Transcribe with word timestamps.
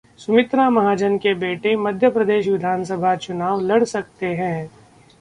सुमित्रा 0.19 0.69
महाजन 0.69 1.17
के 1.17 1.33
बेटे 1.33 1.75
मध्य 1.75 2.09
प्रदेश 2.09 2.47
विधानसभा 2.47 3.15
चुनाव 3.15 3.61
लड़ 3.61 3.83
सकते 3.83 4.33
हैं 4.35 4.69